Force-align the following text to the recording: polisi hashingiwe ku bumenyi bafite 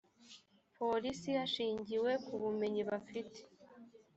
polisi 0.77 1.29
hashingiwe 1.39 2.11
ku 2.25 2.33
bumenyi 2.41 2.81
bafite 2.89 3.39